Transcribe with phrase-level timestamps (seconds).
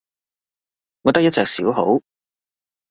[1.03, 2.01] 我得一隻小號